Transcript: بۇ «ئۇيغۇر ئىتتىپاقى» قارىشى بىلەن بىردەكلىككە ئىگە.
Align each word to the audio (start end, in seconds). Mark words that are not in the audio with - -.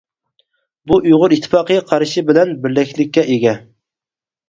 بۇ 0.91 0.97
«ئۇيغۇر 1.09 1.37
ئىتتىپاقى» 1.37 1.79
قارىشى 1.93 2.25
بىلەن 2.33 2.57
بىردەكلىككە 2.67 3.29
ئىگە. 3.37 3.59